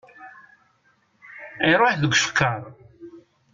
[1.71, 2.61] Iṛuḥ deg ucekkaṛ!